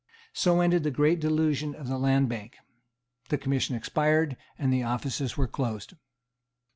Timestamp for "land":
1.99-2.27